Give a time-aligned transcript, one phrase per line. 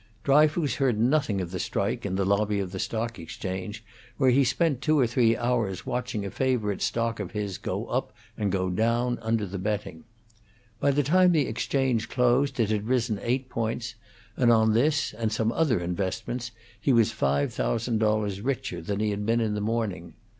[0.23, 3.83] Dryfoos heard nothing of the strike in the lobby of the Stock Exchange,
[4.17, 8.11] where he spent two or three hours watching a favorite stock of his go up
[8.35, 10.03] and go down under the betting.
[10.79, 13.93] By the time the Exchange closed it had risen eight points,
[14.35, 16.49] and on this and some other investments
[16.79, 20.15] he was five thousand dollars richer than he had been in the morning.